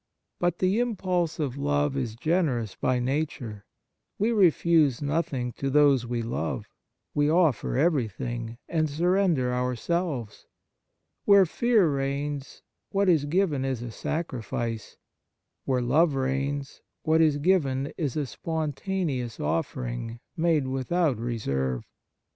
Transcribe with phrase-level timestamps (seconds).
[0.39, 3.65] But the impulse of love is generous by nature.
[4.17, 6.65] We refuse nothing to those we love;
[7.13, 10.47] we offer everything, and surrender ourselves.
[11.25, 14.97] Where fear reigns, what is given is a sacrifice;
[15.65, 21.85] where love reigns, what is given is a spontaneous offering, made without reserve.